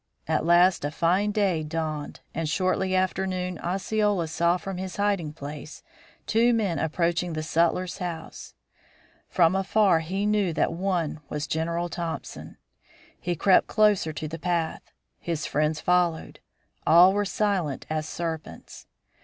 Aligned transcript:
At 0.27 0.47
last 0.47 0.83
a 0.83 0.89
fine 0.89 1.31
day 1.31 1.61
dawned, 1.61 2.21
and 2.33 2.49
shortly 2.49 2.95
after 2.95 3.27
noon 3.27 3.59
Osceola 3.59 4.27
saw 4.29 4.57
from 4.57 4.77
his 4.77 4.95
hiding 4.95 5.31
place 5.31 5.83
two 6.25 6.55
men 6.55 6.79
approaching 6.79 7.33
the 7.33 7.43
sutler's 7.43 7.99
house. 7.99 8.55
From 9.29 9.55
afar 9.55 9.99
he 9.99 10.25
knew 10.25 10.53
that 10.53 10.73
one 10.73 11.19
was 11.29 11.45
General 11.45 11.87
Thompson. 11.87 12.57
He 13.19 13.35
crept 13.35 13.67
closer 13.67 14.11
to 14.11 14.27
the 14.27 14.39
path; 14.39 14.81
his 15.19 15.45
friends 15.45 15.79
followed; 15.79 16.39
all 16.87 17.13
were 17.13 17.23
silent 17.23 17.85
as 17.87 18.09
serpents. 18.09 18.87